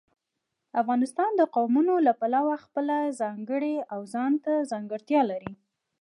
[0.81, 5.51] افغانستان د قومونه له پلوه خپله ځانګړې او ځانته ځانګړتیا لري.